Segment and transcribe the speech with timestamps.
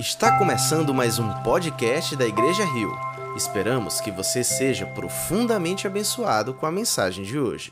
[0.00, 2.90] Está começando mais um podcast da Igreja Rio.
[3.36, 7.70] Esperamos que você seja profundamente abençoado com a mensagem de hoje.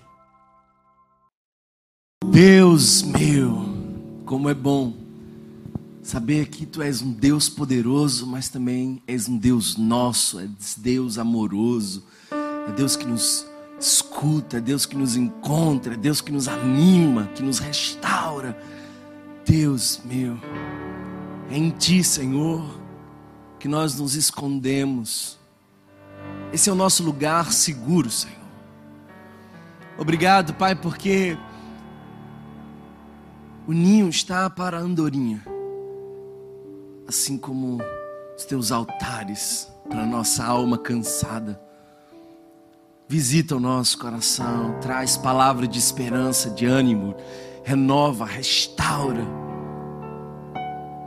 [2.22, 3.64] Deus meu,
[4.26, 4.92] como é bom
[6.02, 11.16] saber que tu és um Deus poderoso, mas também és um Deus nosso, és Deus
[11.16, 13.46] amoroso, é Deus que nos
[13.80, 18.54] escuta, é Deus que nos encontra, é Deus que nos anima, que nos restaura.
[19.46, 20.38] Deus meu,
[21.50, 22.62] é em Ti, Senhor,
[23.58, 25.38] que nós nos escondemos.
[26.52, 28.36] Esse é o nosso lugar seguro, Senhor.
[29.98, 31.36] Obrigado, Pai, porque
[33.66, 35.44] o ninho está para a andorinha,
[37.06, 37.78] assim como
[38.36, 41.60] os teus altares para a nossa alma cansada.
[43.08, 47.16] Visita o nosso coração, traz palavra de esperança, de ânimo,
[47.64, 49.47] renova, restaura.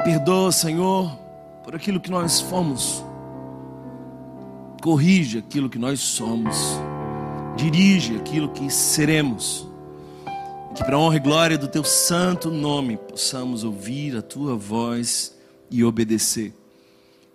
[0.03, 1.15] Perdoa, Senhor,
[1.63, 3.05] por aquilo que nós fomos.
[4.81, 6.57] Corrige aquilo que nós somos.
[7.55, 9.67] Dirige aquilo que seremos.
[10.73, 15.37] Que para honra e glória do teu santo nome possamos ouvir a tua voz
[15.69, 16.51] e obedecer.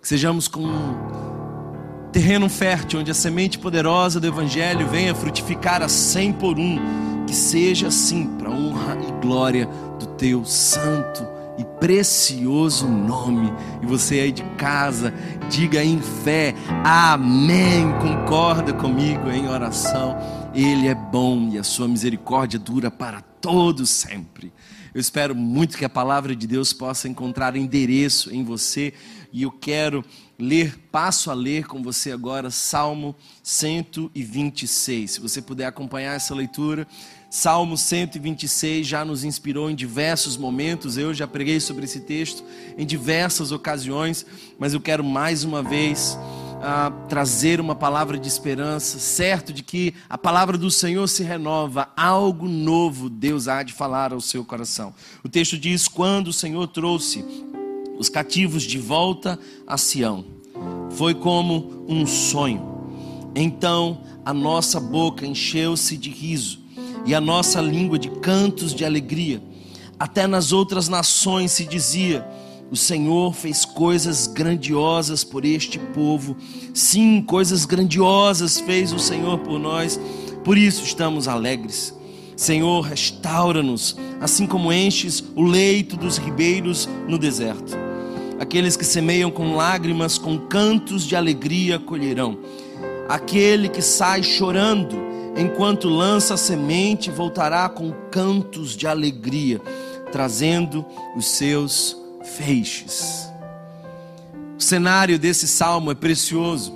[0.01, 5.87] Que sejamos como um terreno fértil onde a semente poderosa do evangelho venha frutificar a
[5.87, 6.77] cem por um.
[7.25, 11.36] Que seja assim para honra e glória do teu santo e
[11.79, 13.51] precioso nome.
[13.81, 15.13] E você aí de casa,
[15.49, 17.91] diga em fé, Amém.
[17.99, 20.17] Concorda comigo em oração.
[20.53, 24.51] Ele é bom e a sua misericórdia dura para todos sempre.
[24.93, 28.93] Eu espero muito que a palavra de Deus possa encontrar endereço em você
[29.31, 30.03] e eu quero
[30.39, 35.11] ler, passo a ler com você agora, Salmo 126.
[35.11, 36.87] Se você puder acompanhar essa leitura,
[37.29, 40.97] Salmo 126 já nos inspirou em diversos momentos.
[40.97, 42.43] Eu já preguei sobre esse texto
[42.77, 44.25] em diversas ocasiões,
[44.57, 46.17] mas eu quero mais uma vez
[46.61, 51.89] ah, trazer uma palavra de esperança, certo de que a palavra do Senhor se renova,
[51.97, 54.93] algo novo Deus há de falar ao seu coração.
[55.21, 57.25] O texto diz: Quando o Senhor trouxe
[57.99, 60.25] os cativos de volta a Sião,
[60.91, 62.77] foi como um sonho.
[63.35, 66.66] Então a nossa boca encheu-se de riso
[67.07, 69.41] e a nossa língua de cantos de alegria.
[69.97, 72.23] Até nas outras nações se dizia:
[72.69, 76.35] o Senhor fez coisas grandiosas por este povo.
[76.73, 79.99] Sim, coisas grandiosas fez o Senhor por nós.
[80.43, 81.95] Por isso estamos alegres.
[82.35, 87.75] Senhor, restaura-nos, assim como enches o leito dos ribeiros no deserto.
[88.39, 92.37] Aqueles que semeiam com lágrimas, com cantos de alegria colherão.
[93.09, 94.95] Aquele que sai chorando,
[95.37, 99.61] enquanto lança a semente, voltará com cantos de alegria,
[100.11, 103.27] trazendo os seus feixes.
[104.57, 106.73] O cenário desse salmo é precioso.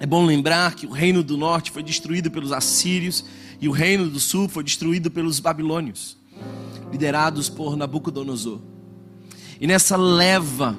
[0.00, 3.24] É bom lembrar que o reino do norte foi destruído pelos assírios
[3.60, 6.16] e o reino do sul foi destruído pelos babilônios,
[6.90, 8.60] liderados por Nabucodonosor.
[9.60, 10.76] E nessa leva,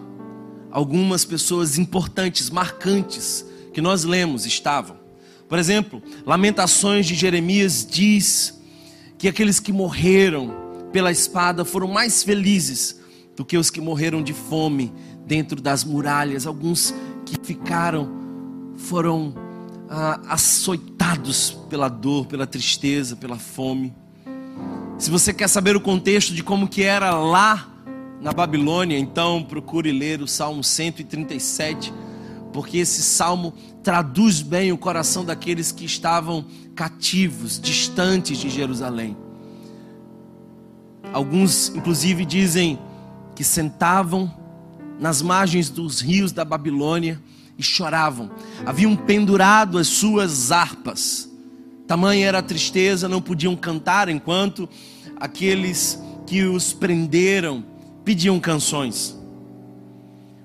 [0.71, 5.04] algumas pessoas importantes, marcantes, que nós lemos estavam.
[5.47, 8.59] Por exemplo, Lamentações de Jeremias diz
[9.17, 10.53] que aqueles que morreram
[10.91, 12.99] pela espada foram mais felizes
[13.35, 14.91] do que os que morreram de fome
[15.25, 16.47] dentro das muralhas.
[16.47, 16.93] Alguns
[17.25, 18.09] que ficaram
[18.77, 19.33] foram
[19.89, 23.93] ah, açoitados pela dor, pela tristeza, pela fome.
[24.97, 27.69] Se você quer saber o contexto de como que era lá
[28.21, 31.93] na Babilônia, então procure ler o Salmo 137
[32.55, 39.17] porque esse salmo traduz bem o coração daqueles que estavam cativos, distantes de Jerusalém.
[41.11, 42.79] Alguns, inclusive, dizem
[43.35, 44.33] que sentavam
[44.97, 47.21] nas margens dos rios da Babilônia
[47.57, 48.31] e choravam.
[48.65, 51.29] Haviam pendurado as suas harpas.
[51.85, 54.69] Tamanha era a tristeza, não podiam cantar enquanto
[55.17, 57.65] aqueles que os prenderam
[58.05, 59.24] pediam canções.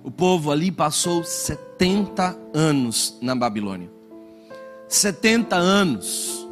[0.03, 3.91] O povo ali passou 70 anos na Babilônia.
[4.89, 6.47] 70 anos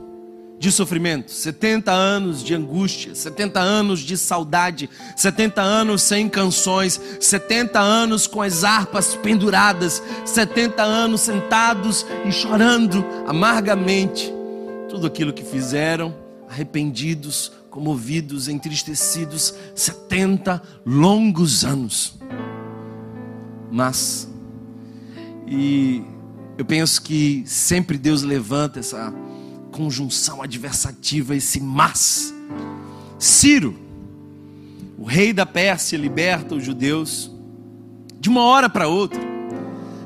[0.58, 7.78] de sofrimento, 70 anos de angústia, 70 anos de saudade, 70 anos sem canções, 70
[7.80, 14.32] anos com as harpas penduradas, 70 anos sentados e chorando amargamente
[14.88, 16.14] tudo aquilo que fizeram,
[16.48, 22.18] arrependidos, comovidos, entristecidos, 70 longos anos.
[23.70, 24.28] Mas,
[25.46, 26.02] e
[26.56, 29.12] eu penso que sempre Deus levanta essa
[29.70, 32.34] conjunção adversativa, esse mas.
[33.18, 33.78] Ciro,
[34.98, 37.30] o rei da Pérsia, liberta os judeus
[38.18, 39.20] de uma hora para outra,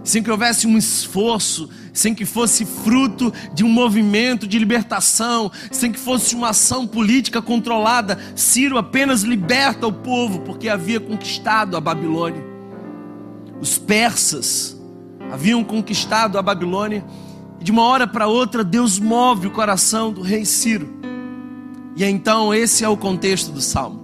[0.04, 5.90] sem que houvesse um esforço, sem que fosse fruto de um movimento de libertação, sem
[5.90, 8.18] que fosse uma ação política controlada.
[8.36, 12.51] Ciro apenas liberta o povo porque havia conquistado a Babilônia.
[13.62, 14.76] Os persas
[15.30, 17.04] haviam conquistado a Babilônia
[17.60, 20.92] e de uma hora para outra Deus move o coração do rei Ciro.
[21.94, 24.00] E então esse é o contexto do salmo.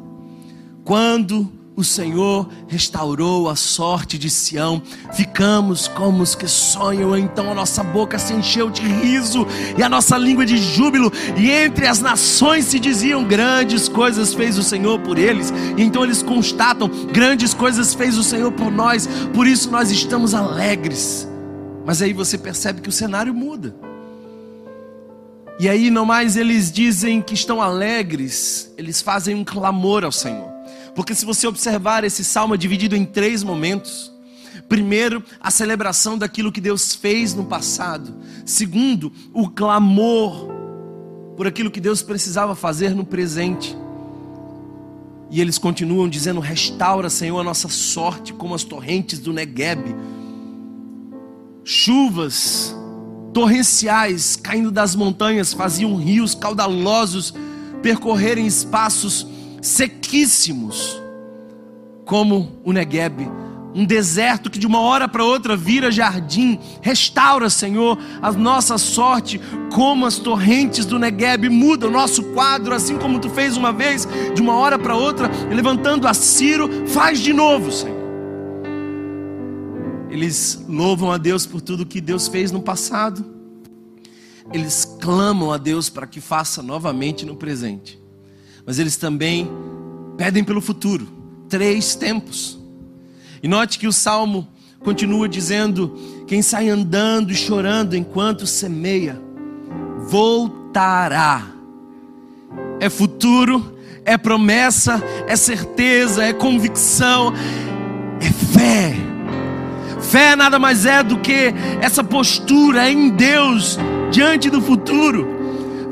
[0.85, 4.83] Quando o Senhor restaurou a sorte de Sião.
[5.15, 9.47] Ficamos como os que sonham, então a nossa boca se encheu de riso
[9.77, 14.59] e a nossa língua de júbilo, e entre as nações se diziam: grandes coisas fez
[14.59, 15.53] o Senhor por eles.
[15.77, 20.35] E então eles constatam: grandes coisas fez o Senhor por nós, por isso nós estamos
[20.35, 21.29] alegres.
[21.87, 23.73] Mas aí você percebe que o cenário muda.
[25.61, 30.58] E aí, não mais eles dizem que estão alegres, eles fazem um clamor ao Senhor.
[30.95, 34.13] Porque se você observar esse salmo é dividido em três momentos.
[34.69, 38.15] Primeiro, a celebração daquilo que Deus fez no passado.
[38.45, 40.49] Segundo, o clamor
[41.37, 43.77] por aquilo que Deus precisava fazer no presente.
[45.31, 49.95] E eles continuam dizendo: Restaura, Senhor, a nossa sorte como as torrentes do Negueb.
[51.65, 52.75] Chuvas
[53.33, 57.35] torrenciais caindo das montanhas faziam rios caudalosos
[57.83, 59.27] percorrerem espaços
[59.61, 61.01] sequíssimos,
[62.05, 63.29] como o Negueb,
[63.75, 66.59] um deserto que de uma hora para outra vira jardim.
[66.81, 69.41] Restaura, Senhor, a nossa sorte,
[69.73, 74.09] como as torrentes do Negueb muda o nosso quadro, assim como tu fez uma vez,
[74.35, 77.99] de uma hora para outra, levantando a Ciro, faz de novo, Senhor.
[80.11, 83.25] Eles louvam a Deus por tudo que Deus fez no passado.
[84.53, 88.08] Eles clamam a Deus para que faça novamente no presente
[88.69, 89.51] mas eles também
[90.19, 91.09] pedem pelo futuro
[91.49, 92.61] três tempos.
[93.43, 94.47] E note que o salmo
[94.81, 99.19] continua dizendo: quem sai andando e chorando enquanto semeia,
[100.11, 101.47] voltará.
[102.79, 103.75] É futuro,
[104.05, 107.33] é promessa, é certeza, é convicção,
[108.21, 108.95] é fé.
[109.99, 113.79] Fé nada mais é do que essa postura em Deus
[114.11, 115.38] diante do futuro.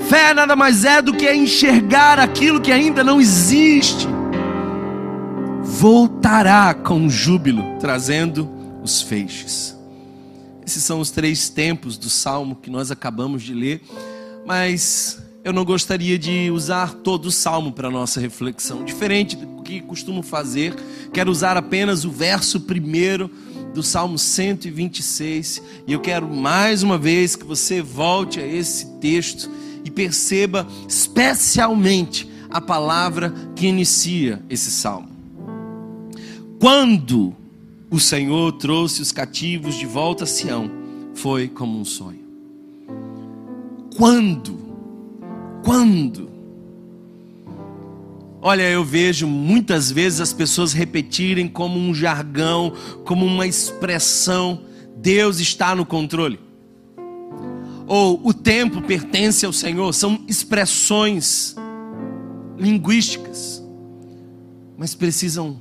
[0.08, 4.06] Fé nada mais é do que enxergar aquilo que ainda não existe.
[5.64, 8.48] Voltará com júbilo, trazendo
[8.84, 9.76] os feixes.
[10.64, 13.82] Esses são os três tempos do salmo que nós acabamos de ler,
[14.46, 18.84] mas eu não gostaria de usar todo o salmo para nossa reflexão.
[18.84, 20.72] Diferente do que costumo fazer,
[21.12, 23.28] quero usar apenas o verso primeiro
[23.74, 29.50] do Salmo 126, e eu quero mais uma vez que você volte a esse texto
[29.86, 35.08] e perceba especialmente a palavra que inicia esse salmo.
[36.58, 37.34] Quando
[37.88, 40.68] o Senhor trouxe os cativos de volta a Sião,
[41.14, 42.26] foi como um sonho.
[43.96, 44.58] Quando?
[45.64, 46.30] Quando?
[48.42, 52.72] Olha, eu vejo muitas vezes as pessoas repetirem como um jargão,
[53.04, 54.62] como uma expressão:
[54.96, 56.45] Deus está no controle
[57.86, 61.54] ou o tempo pertence ao Senhor, são expressões
[62.58, 63.62] linguísticas,
[64.76, 65.60] mas precisam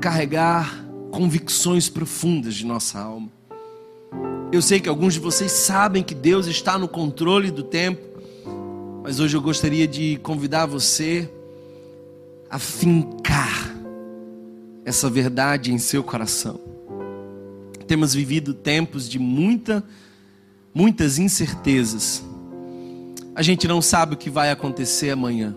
[0.00, 3.30] carregar convicções profundas de nossa alma.
[4.52, 8.02] Eu sei que alguns de vocês sabem que Deus está no controle do tempo,
[9.02, 11.30] mas hoje eu gostaria de convidar você
[12.50, 13.74] a fincar
[14.84, 16.60] essa verdade em seu coração.
[17.86, 19.82] Temos vivido tempos de muita
[20.74, 22.24] muitas incertezas.
[23.34, 25.54] A gente não sabe o que vai acontecer amanhã.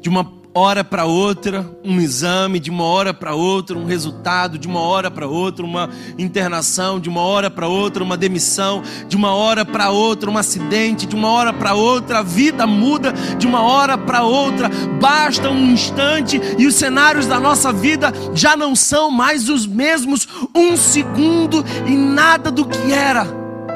[0.00, 4.66] De uma hora para outra, um exame, de uma hora para outra, um resultado, de
[4.66, 9.34] uma hora para outra, uma internação, de uma hora para outra, uma demissão, de uma
[9.34, 13.62] hora para outra, um acidente, de uma hora para outra, a vida muda de uma
[13.62, 14.68] hora para outra.
[15.00, 20.26] Basta um instante e os cenários da nossa vida já não são mais os mesmos.
[20.54, 23.26] Um segundo e nada do que era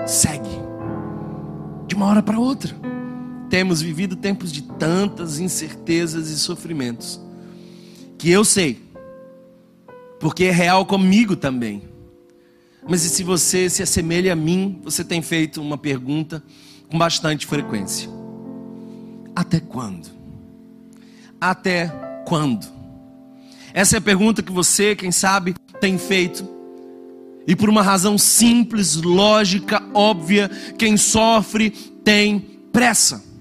[0.07, 0.51] segue
[1.93, 2.75] de uma hora para outra.
[3.51, 7.21] Temos vivido tempos de tantas incertezas e sofrimentos,
[8.17, 8.81] que eu sei,
[10.19, 11.83] porque é real comigo também.
[12.89, 16.43] Mas e se você se assemelha a mim, você tem feito uma pergunta
[16.91, 18.09] com bastante frequência:
[19.37, 20.09] Até quando?
[21.39, 21.89] Até
[22.25, 22.67] quando?
[23.75, 26.43] Essa é a pergunta que você, quem sabe, tem feito
[27.47, 31.71] e por uma razão simples, lógica, óbvia, quem sofre
[32.05, 32.39] tem
[32.73, 33.33] pressa.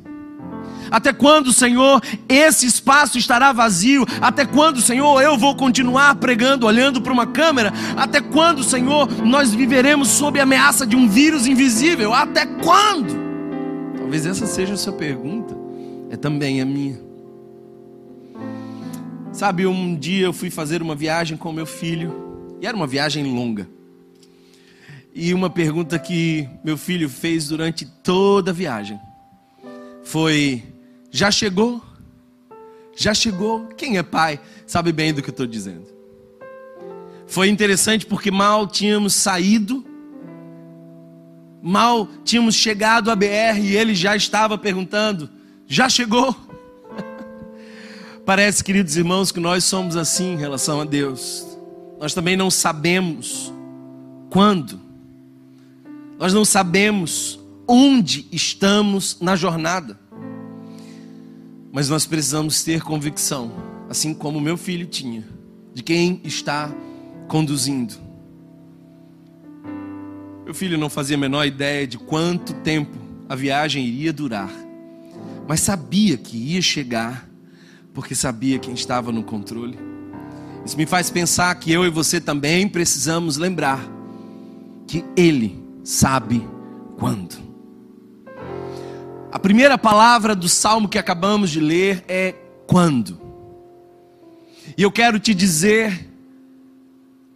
[0.92, 4.06] Até quando, Senhor, esse espaço estará vazio?
[4.20, 7.72] Até quando, Senhor, eu vou continuar pregando, olhando para uma câmera?
[7.96, 12.14] Até quando, Senhor, nós viveremos sob a ameaça de um vírus invisível?
[12.14, 13.16] Até quando?
[13.98, 15.56] Talvez essa seja a sua pergunta,
[16.10, 17.00] é também a minha.
[19.32, 22.14] Sabe, um dia eu fui fazer uma viagem com meu filho,
[22.60, 23.66] e era uma viagem longa.
[25.14, 29.00] E uma pergunta que meu filho fez durante toda a viagem
[30.04, 30.64] foi:
[31.10, 31.84] Já chegou?
[32.96, 33.68] Já chegou?
[33.78, 35.88] Quem é pai sabe bem do que eu estou dizendo.
[37.28, 39.86] Foi interessante porque mal tínhamos saído,
[41.62, 45.30] mal tínhamos chegado à BR e ele já estava perguntando:
[45.68, 46.36] Já chegou?
[48.26, 51.48] Parece, queridos irmãos, que nós somos assim em relação a Deus.
[52.00, 53.54] Nós também não sabemos
[54.30, 54.80] quando,
[56.22, 60.00] nós não sabemos onde estamos na jornada.
[61.72, 63.52] Mas nós precisamos ter convicção,
[63.90, 65.28] assim como meu filho tinha,
[65.74, 66.72] de quem está
[67.28, 67.96] conduzindo.
[70.46, 72.96] Meu filho não fazia a menor ideia de quanto tempo
[73.28, 74.52] a viagem iria durar,
[75.48, 77.28] mas sabia que ia chegar,
[77.96, 79.80] porque sabia quem estava no controle.
[80.64, 83.84] Isso me faz pensar que eu e você também precisamos lembrar
[84.86, 86.48] que Ele sabe
[86.98, 87.38] quando.
[89.32, 92.36] A primeira palavra do salmo que acabamos de ler é
[92.68, 93.20] quando.
[94.78, 96.10] E eu quero te dizer,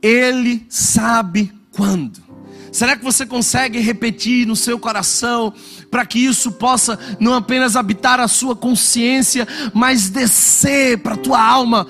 [0.02, 2.24] Ele sabe quando.
[2.72, 5.54] Será que você consegue repetir no seu coração,
[5.90, 11.42] para que isso possa não apenas habitar a sua consciência, mas descer para a tua
[11.42, 11.88] alma?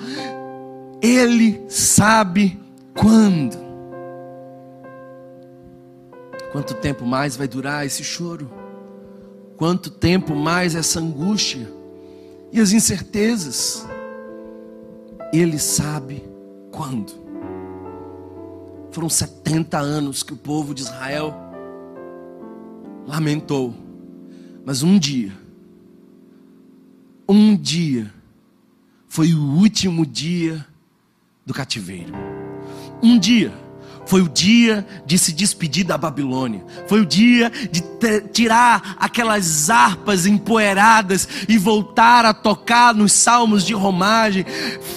[1.02, 2.56] Ele sabe
[2.94, 3.65] quando.
[6.56, 8.50] Quanto tempo mais vai durar esse choro?
[9.58, 11.70] Quanto tempo mais essa angústia
[12.50, 13.86] e as incertezas?
[15.34, 16.24] Ele sabe
[16.72, 17.12] quando.
[18.90, 21.34] Foram 70 anos que o povo de Israel
[23.06, 23.74] lamentou,
[24.64, 25.34] mas um dia,
[27.28, 28.10] um dia,
[29.06, 30.66] foi o último dia
[31.44, 32.14] do cativeiro.
[33.02, 33.52] Um dia
[34.06, 36.64] foi o dia de se despedir da Babilônia.
[36.86, 37.82] Foi o dia de
[38.32, 44.46] tirar aquelas harpas empoeiradas e voltar a tocar nos salmos de romagem.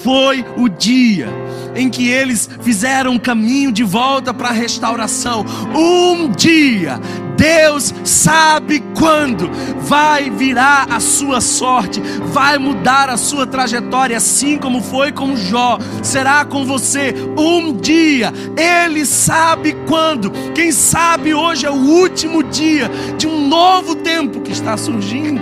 [0.02, 1.28] Foi o dia
[1.74, 5.44] em que eles fizeram um caminho de volta para a restauração.
[5.74, 7.00] Um dia
[7.40, 14.82] Deus sabe quando vai virar a sua sorte, vai mudar a sua trajetória, assim como
[14.82, 21.70] foi com Jó, será com você um dia, Ele sabe quando, quem sabe hoje é
[21.70, 25.40] o último dia de um novo tempo que está surgindo.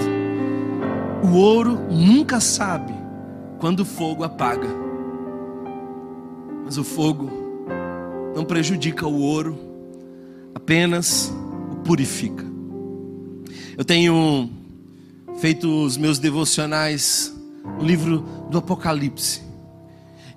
[1.24, 2.94] O ouro nunca sabe
[3.58, 4.68] quando o fogo apaga,
[6.64, 7.28] mas o fogo
[8.36, 9.58] não prejudica o ouro,
[10.54, 11.34] apenas
[11.88, 12.44] purifica.
[13.74, 14.50] Eu tenho
[15.40, 17.34] feito os meus devocionais
[17.78, 19.40] no livro do Apocalipse.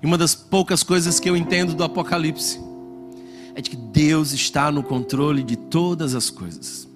[0.02, 2.58] E uma das poucas coisas que eu entendo do Apocalipse
[3.54, 6.88] é de que Deus está no controle de todas as coisas.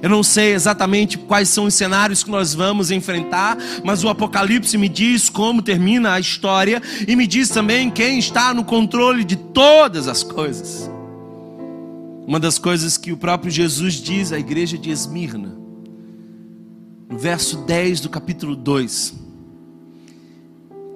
[0.00, 4.78] Eu não sei exatamente quais são os cenários que nós vamos enfrentar, mas o Apocalipse
[4.78, 9.34] me diz como termina a história e me diz também quem está no controle de
[9.34, 10.88] todas as coisas.
[12.28, 15.56] Uma das coisas que o próprio Jesus diz à igreja de Esmirna,
[17.08, 19.14] no verso 10 do capítulo 2: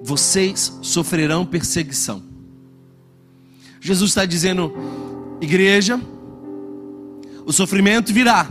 [0.03, 2.21] Vocês sofrerão perseguição.
[3.81, 4.71] Jesus está dizendo,
[5.41, 5.99] igreja,
[7.47, 8.47] o sofrimento virá.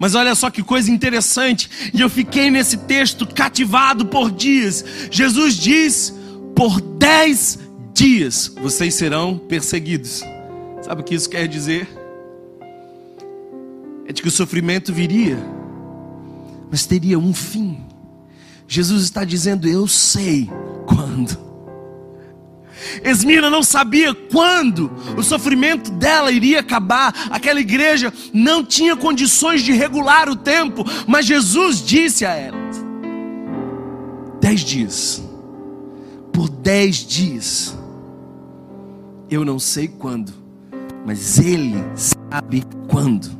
[0.00, 4.84] Mas olha só que coisa interessante, e eu fiquei nesse texto cativado por dias.
[5.12, 6.12] Jesus diz:
[6.56, 7.56] por dez
[7.94, 10.24] dias vocês serão perseguidos.
[10.82, 11.88] Sabe o que isso quer dizer?
[14.06, 15.38] É de que o sofrimento viria,
[16.70, 17.84] mas teria um fim.
[18.66, 20.48] Jesus está dizendo: Eu sei
[20.86, 21.48] quando.
[23.02, 27.12] Esmina não sabia quando o sofrimento dela iria acabar.
[27.30, 32.58] Aquela igreja não tinha condições de regular o tempo, mas Jesus disse a ela:
[34.40, 35.22] Dez dias,
[36.32, 37.76] por dez dias,
[39.30, 40.32] eu não sei quando,
[41.08, 43.30] mas Ele sabe quando.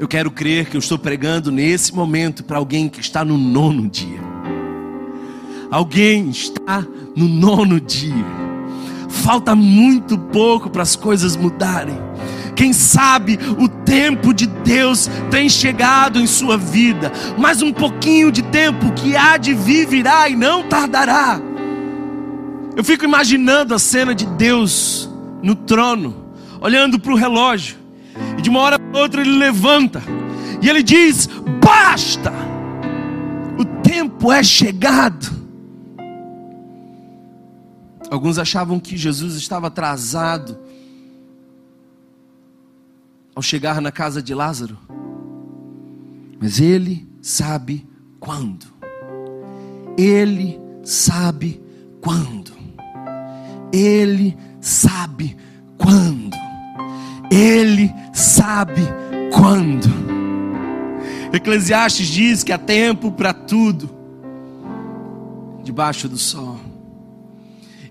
[0.00, 3.86] Eu quero crer que eu estou pregando nesse momento para alguém que está no nono
[3.86, 4.18] dia.
[5.70, 6.82] Alguém está
[7.14, 8.24] no nono dia.
[9.10, 11.98] Falta muito pouco para as coisas mudarem.
[12.54, 18.40] Quem sabe o tempo de Deus tem chegado em sua vida, mas um pouquinho de
[18.40, 21.38] tempo que há de vir virá e não tardará.
[22.74, 27.76] Eu fico imaginando a cena de Deus no trono, olhando para o relógio,
[28.38, 30.02] e de uma hora para outra ele levanta
[30.60, 31.28] e ele diz:
[31.62, 32.32] Basta,
[33.58, 35.26] o tempo é chegado.
[38.10, 40.58] Alguns achavam que Jesus estava atrasado
[43.34, 44.78] ao chegar na casa de Lázaro,
[46.40, 47.86] mas ele sabe
[48.20, 48.66] quando.
[49.98, 51.60] Ele sabe
[52.00, 52.52] quando.
[53.72, 55.36] Ele sabe
[55.78, 56.36] quando.
[57.30, 58.82] Ele sabe
[59.32, 59.88] quando.
[61.32, 63.88] Eclesiastes diz que há tempo para tudo
[65.62, 66.58] debaixo do sol.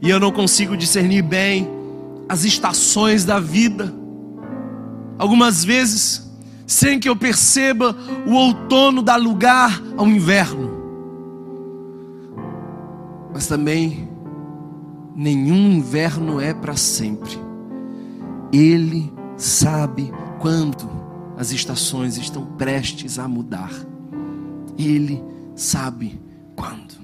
[0.01, 1.67] E eu não consigo discernir bem
[2.27, 3.93] as estações da vida.
[5.17, 6.29] Algumas vezes,
[6.67, 7.95] sem que eu perceba,
[8.27, 10.75] o outono dá lugar ao inverno.
[13.33, 14.14] Mas também
[15.15, 17.31] nenhum inverno é para sempre.
[18.51, 20.89] Ele sabe quando
[21.37, 23.71] as estações estão prestes a mudar.
[24.77, 25.23] Ele
[25.55, 26.19] sabe
[26.55, 26.95] quando.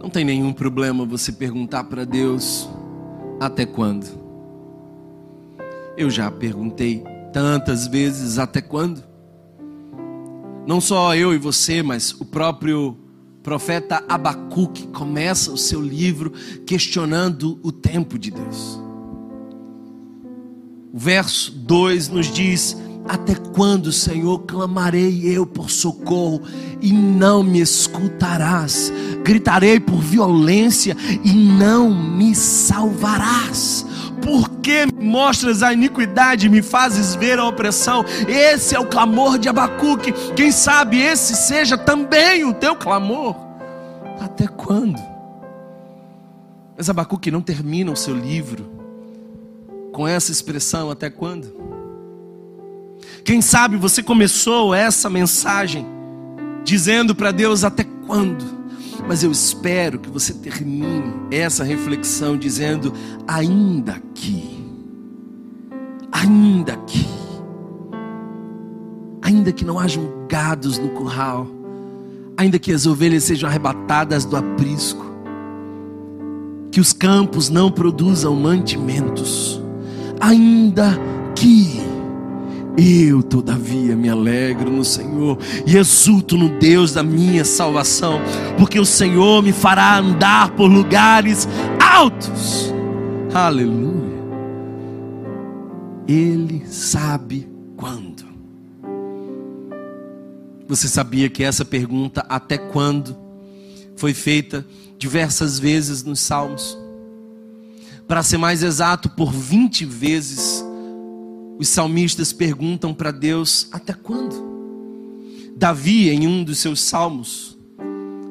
[0.00, 2.68] Não tem nenhum problema você perguntar para Deus
[3.38, 4.18] até quando.
[5.96, 9.04] Eu já perguntei tantas vezes até quando.
[10.66, 12.96] Não só eu e você, mas o próprio
[13.42, 16.32] profeta Abacuque começa o seu livro
[16.66, 18.78] questionando o tempo de Deus.
[20.92, 22.76] O verso 2 nos diz:
[23.08, 26.42] Até quando, Senhor, clamarei eu por socorro
[26.80, 28.92] e não me escutarás?
[29.24, 33.86] Gritarei por violência e não me salvarás.
[34.22, 38.04] Por que mostras a iniquidade me fazes ver a opressão?
[38.28, 40.12] Esse é o clamor de Abacuque.
[40.34, 43.34] Quem sabe esse seja também o teu clamor?
[44.20, 45.00] Até quando?
[46.76, 48.70] Mas Abacuque não termina o seu livro
[49.92, 51.52] com essa expressão: até quando?
[53.24, 55.86] Quem sabe você começou essa mensagem
[56.64, 58.59] dizendo para Deus: até quando?
[59.10, 62.94] Mas eu espero que você termine essa reflexão dizendo:
[63.26, 64.64] ainda que,
[66.12, 67.08] ainda que,
[69.20, 71.48] ainda que não hajam gados no curral,
[72.36, 75.04] ainda que as ovelhas sejam arrebatadas do aprisco,
[76.70, 79.60] que os campos não produzam mantimentos,
[80.20, 80.96] ainda
[81.34, 81.80] que
[82.80, 88.20] eu, todavia, me alegro no Senhor e exulto no Deus da minha salvação,
[88.56, 91.46] porque o Senhor me fará andar por lugares
[91.78, 92.72] altos.
[93.34, 94.00] Aleluia.
[96.08, 98.24] Ele sabe quando.
[100.66, 103.14] Você sabia que essa pergunta, até quando,
[103.96, 104.66] foi feita
[104.98, 106.78] diversas vezes nos Salmos?
[108.08, 110.64] Para ser mais exato, por 20 vezes
[111.60, 114.48] os salmistas perguntam para Deus: até quando?
[115.54, 117.58] Davi, em um dos seus salmos,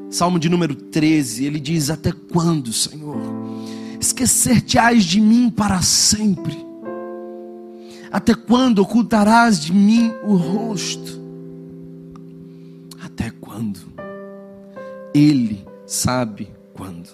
[0.10, 3.22] salmo de número 13, ele diz: Até quando, Senhor?
[4.02, 6.58] Esquecer-te-ás de mim para sempre?
[8.12, 11.20] Até quando ocultarás de mim o rosto?
[13.00, 13.80] Até quando?
[15.14, 17.10] Ele sabe quando.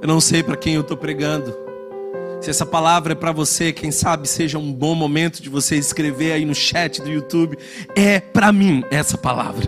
[0.00, 1.63] Eu não sei para quem eu estou pregando.
[2.44, 6.32] Se essa palavra é para você, quem sabe seja um bom momento de você escrever
[6.32, 7.56] aí no chat do YouTube.
[7.96, 9.66] É para mim essa palavra.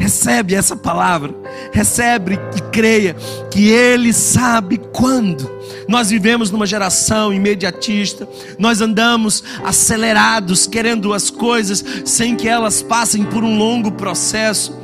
[0.00, 1.34] Recebe essa palavra,
[1.70, 3.14] recebe e creia
[3.50, 5.50] que Ele sabe quando.
[5.86, 8.26] Nós vivemos numa geração imediatista,
[8.58, 14.83] nós andamos acelerados, querendo as coisas sem que elas passem por um longo processo.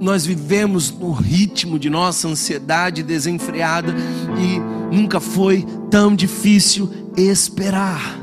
[0.00, 3.94] Nós vivemos no ritmo de nossa ansiedade desenfreada
[4.38, 8.18] e nunca foi tão difícil esperar.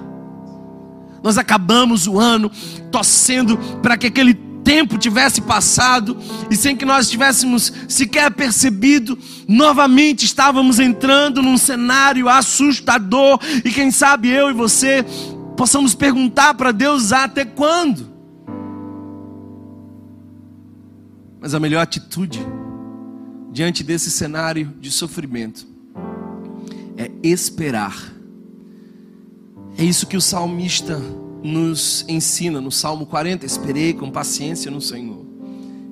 [1.24, 2.52] Nós acabamos o ano
[2.92, 6.18] torcendo para que aquele tempo tivesse passado
[6.50, 13.92] e sem que nós tivéssemos sequer percebido, novamente estávamos entrando num cenário assustador e quem
[13.92, 15.06] sabe eu e você
[15.58, 18.12] possamos perguntar para Deus até quando.
[21.44, 22.40] Mas a melhor atitude
[23.52, 25.68] diante desse cenário de sofrimento
[26.96, 28.14] é esperar.
[29.78, 30.98] É isso que o salmista
[31.44, 35.26] nos ensina no Salmo 40: Esperei com paciência no Senhor,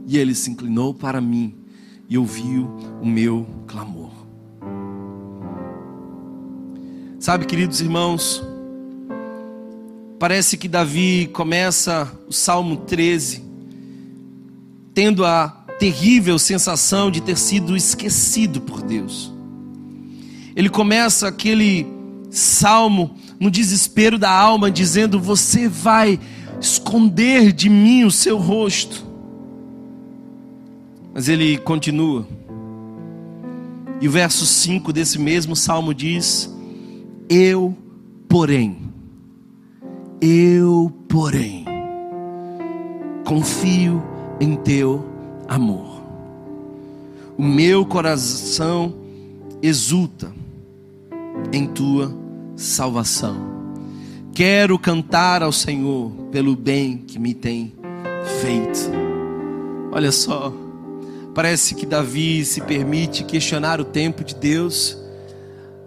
[0.07, 1.53] e ele se inclinou para mim
[2.07, 4.13] e ouviu o meu clamor.
[7.19, 8.41] Sabe, queridos irmãos,
[10.17, 13.50] parece que Davi começa o Salmo 13
[14.93, 19.33] tendo a terrível sensação de ter sido esquecido por Deus.
[20.55, 21.87] Ele começa aquele
[22.29, 26.19] salmo no desespero da alma, dizendo: Você vai
[26.59, 29.05] esconder de mim o seu rosto.
[31.13, 32.27] Mas ele continua.
[33.99, 36.53] E o verso 5 desse mesmo salmo diz:
[37.29, 37.75] Eu,
[38.27, 38.77] porém,
[40.21, 41.65] eu, porém,
[43.25, 44.10] confio
[44.41, 45.05] em teu
[45.47, 46.01] amor.
[47.37, 48.91] O meu coração
[49.61, 50.33] exulta
[51.53, 52.11] em tua
[52.55, 53.35] salvação.
[54.33, 57.71] Quero cantar ao Senhor pelo bem que me tem
[58.41, 58.89] feito.
[59.91, 60.51] Olha só,
[61.35, 64.97] parece que Davi se permite questionar o tempo de Deus,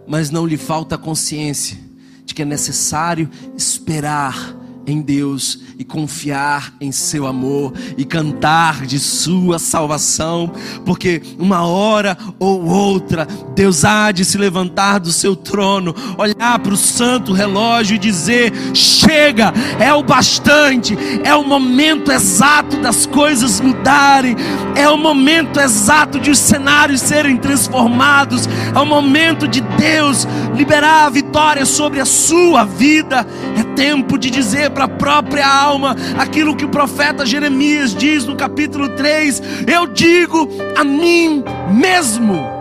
[0.06, 1.76] mas não lhe falta consciência
[2.24, 4.54] de que é necessário esperar
[4.86, 10.52] em Deus e confiar em seu amor e cantar de sua salvação,
[10.84, 16.74] porque uma hora ou outra Deus há de se levantar do seu trono, olhar para
[16.74, 23.60] o santo relógio e dizer: chega, é o bastante, é o momento exato das coisas
[23.60, 24.36] mudarem,
[24.74, 31.06] é o momento exato de os cenários serem transformados, é o momento de Deus liberar
[31.06, 36.56] a vitória sobre a sua vida, é tempo de dizer para a própria alma aquilo
[36.56, 42.54] que o profeta Jeremias diz no capítulo 3: Eu digo a mim mesmo.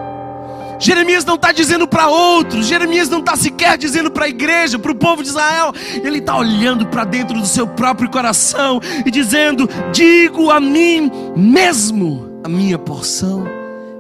[0.79, 4.91] Jeremias não está dizendo para outros, Jeremias não está sequer dizendo para a igreja, para
[4.91, 5.71] o povo de Israel,
[6.03, 12.41] ele está olhando para dentro do seu próprio coração e dizendo: Digo a mim mesmo,
[12.43, 13.45] a minha porção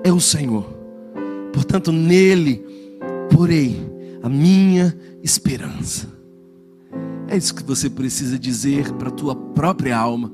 [0.03, 0.65] é o Senhor,
[1.53, 2.65] portanto, nele
[3.31, 3.81] porei
[4.21, 6.12] a minha esperança.
[7.33, 10.31] É isso que você precisa dizer para a tua própria alma.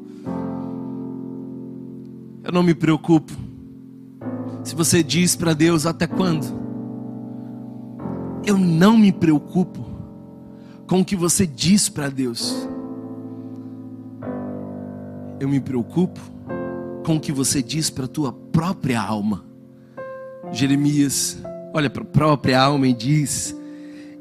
[2.43, 3.31] Eu não me preocupo.
[4.65, 6.45] Se você diz para Deus até quando?
[8.45, 9.79] Eu não me preocupo
[10.87, 12.67] com o que você diz para Deus.
[15.39, 16.19] Eu me preocupo
[17.05, 19.45] com o que você diz para a tua própria alma.
[20.51, 21.41] Jeremias
[21.73, 23.55] olha para a própria alma e diz: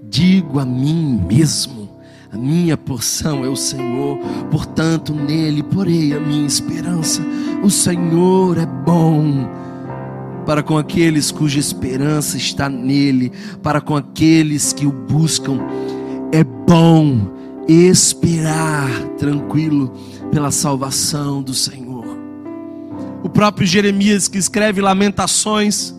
[0.01, 1.88] Digo a mim mesmo
[2.31, 4.19] a minha porção é o Senhor,
[4.51, 7.23] portanto nele porei a minha esperança.
[7.62, 9.49] O Senhor é bom
[10.45, 15.59] para com aqueles cuja esperança está nele, para com aqueles que o buscam.
[16.33, 17.31] É bom
[17.69, 19.93] esperar tranquilo
[20.31, 22.07] pela salvação do Senhor.
[23.23, 25.95] O próprio Jeremias que escreve Lamentações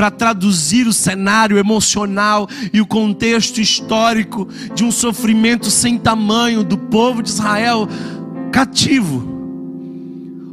[0.00, 6.78] para traduzir o cenário emocional e o contexto histórico de um sofrimento sem tamanho do
[6.78, 7.86] povo de Israel
[8.50, 9.22] cativo.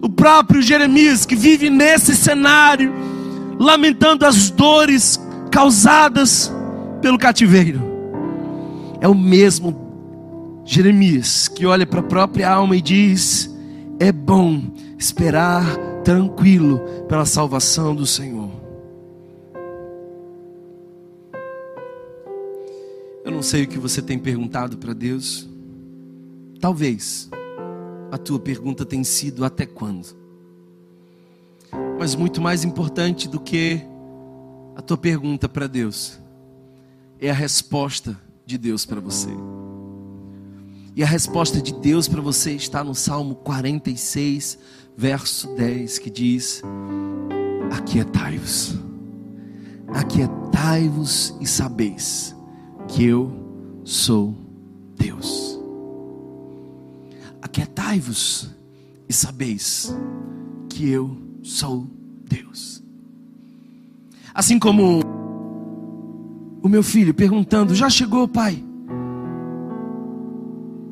[0.02, 2.94] O próprio Jeremias, que vive nesse cenário,
[3.58, 5.18] lamentando as dores
[5.50, 6.52] causadas
[7.02, 7.82] pelo cativeiro,
[9.00, 13.50] é o mesmo Jeremias que olha para a própria alma e diz:
[13.98, 14.62] é bom
[15.00, 15.64] esperar
[16.04, 18.37] tranquilo pela salvação do Senhor.
[23.38, 25.48] Não sei o que você tem perguntado para Deus.
[26.60, 27.30] Talvez
[28.12, 30.08] a tua pergunta tenha sido até quando?
[32.00, 33.80] Mas muito mais importante do que
[34.76, 36.20] a tua pergunta para Deus
[37.20, 39.30] é a resposta de Deus para você.
[40.96, 44.58] E a resposta de Deus para você está no Salmo 46,
[44.98, 46.64] verso 10, que diz:
[47.70, 48.74] Aquietai-vos,
[49.94, 52.36] aquietai-vos e sabeis
[52.88, 53.32] que eu
[53.84, 54.36] sou
[54.98, 55.60] Deus.
[57.42, 58.50] Aquietai-vos
[59.08, 59.96] e sabeis
[60.70, 61.88] que eu sou
[62.28, 62.84] Deus.
[64.34, 65.02] Assim como
[66.62, 68.64] o meu filho perguntando: Já chegou, pai?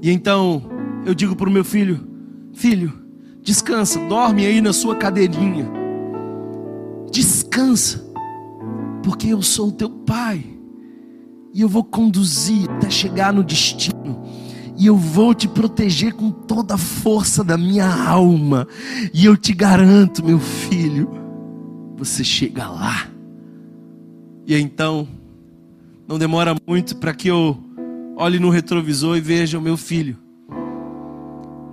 [0.02, 0.64] E então
[1.06, 2.08] eu digo para o meu filho:
[2.54, 2.94] Filho,
[3.42, 5.70] descansa, dorme aí na sua cadeirinha.
[7.12, 8.06] Descansa,
[9.04, 10.55] porque eu sou o teu pai
[11.56, 14.22] e eu vou conduzir até chegar no destino.
[14.78, 18.68] E eu vou te proteger com toda a força da minha alma.
[19.13, 21.10] E eu te garanto, meu filho,
[21.96, 23.08] você chega lá.
[24.46, 25.08] E então,
[26.06, 27.58] não demora muito para que eu
[28.18, 30.18] olhe no retrovisor e veja o meu filho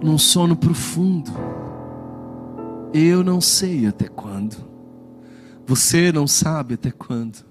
[0.01, 1.33] num sono profundo.
[2.95, 4.57] Eu não sei até quando.
[5.67, 7.45] Você não sabe até quando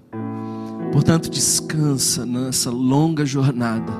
[0.92, 3.92] Portanto, descansa nessa longa jornada.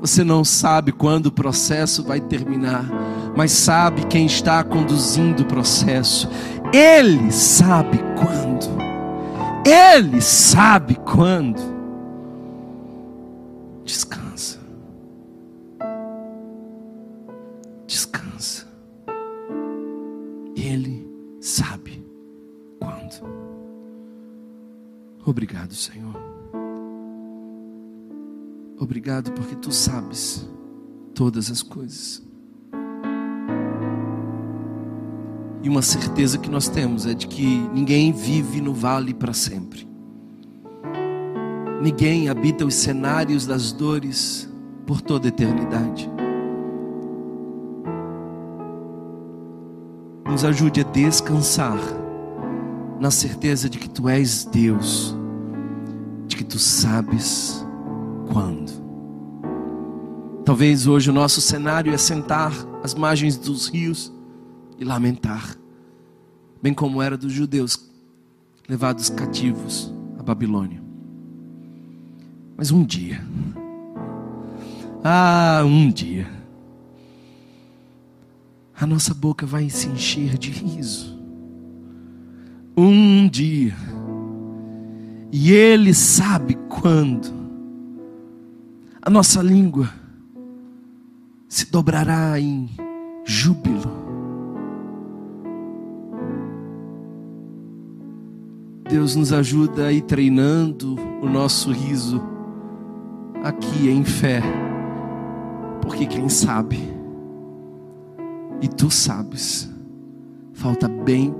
[0.00, 2.86] Você não sabe quando o processo vai terminar,
[3.36, 6.28] mas sabe quem está conduzindo o processo.
[6.72, 8.70] Ele sabe quando.
[9.66, 11.60] Ele sabe quando.
[13.84, 14.19] Descansa.
[25.30, 26.12] Obrigado, Senhor.
[28.76, 30.50] Obrigado porque tu sabes
[31.14, 32.20] todas as coisas.
[35.62, 39.88] E uma certeza que nós temos é de que ninguém vive no vale para sempre.
[41.80, 44.52] Ninguém habita os cenários das dores
[44.84, 46.10] por toda a eternidade.
[50.26, 51.78] Nos ajude a descansar
[52.98, 55.19] na certeza de que tu és Deus, de
[56.40, 57.66] que tu sabes
[58.32, 58.72] quando.
[60.42, 62.50] Talvez hoje o nosso cenário é sentar
[62.82, 64.10] às margens dos rios
[64.78, 65.54] e lamentar,
[66.62, 67.90] bem como era dos judeus
[68.66, 70.82] levados cativos à Babilônia.
[72.56, 73.22] Mas um dia,
[75.04, 76.26] ah, um dia,
[78.80, 81.20] a nossa boca vai se encher de riso.
[82.74, 83.76] Um dia,
[85.32, 87.32] e Ele sabe quando,
[89.00, 89.88] a nossa língua
[91.48, 92.68] se dobrará em
[93.24, 94.00] júbilo.
[98.88, 102.20] Deus nos ajuda a ir treinando o nosso riso
[103.44, 104.42] aqui em fé,
[105.80, 106.78] porque quem sabe,
[108.60, 109.70] e tu sabes,
[110.52, 111.32] falta bem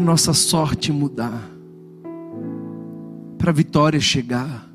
[0.00, 1.50] nossa sorte mudar,
[3.38, 4.68] para a vitória chegar,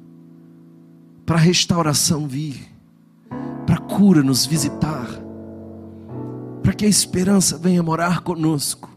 [1.26, 2.68] para a restauração vir,
[3.66, 5.08] para a cura nos visitar,
[6.62, 8.96] para que a esperança venha morar conosco.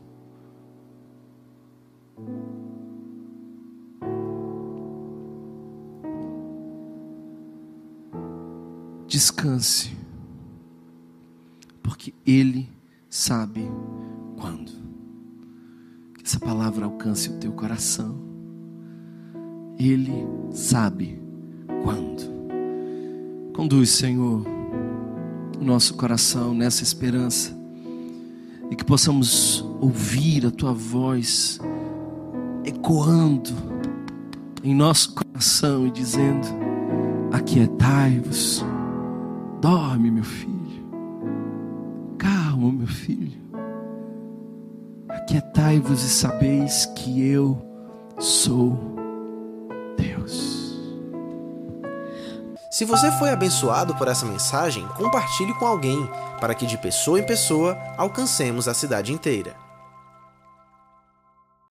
[9.08, 9.96] descanse,
[11.82, 12.68] porque Ele
[13.08, 13.68] sabe
[14.36, 14.88] quando.
[16.28, 18.14] Essa palavra alcance o teu coração.
[19.78, 20.12] Ele
[20.52, 21.18] sabe
[21.82, 22.30] quando.
[23.54, 24.46] Conduz, Senhor,
[25.58, 27.56] o nosso coração nessa esperança
[28.70, 31.58] e que possamos ouvir a tua voz
[32.62, 33.54] ecoando
[34.62, 36.46] em nosso coração e dizendo:
[37.32, 38.62] Aquietai-vos
[39.62, 40.84] Dorme, meu filho.
[42.18, 43.38] Calma, meu filho.
[45.28, 47.60] Aquietai-vos e sabeis que eu
[48.18, 48.78] sou
[49.94, 50.74] Deus.
[52.70, 55.98] Se você foi abençoado por essa mensagem, compartilhe com alguém,
[56.40, 59.54] para que de pessoa em pessoa alcancemos a cidade inteira.